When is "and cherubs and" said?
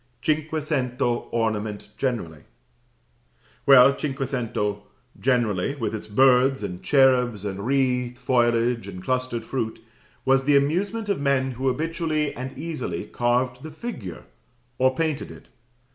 6.63-7.67